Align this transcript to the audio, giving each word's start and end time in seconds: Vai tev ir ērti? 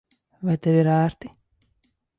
Vai 0.47 0.55
tev 0.63 0.79
ir 0.79 0.89
ērti? 0.97 1.33